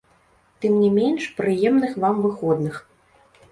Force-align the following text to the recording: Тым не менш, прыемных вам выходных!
Тым 0.63 0.73
не 0.83 0.87
менш, 0.95 1.27
прыемных 1.41 1.91
вам 2.07 2.25
выходных! 2.25 2.83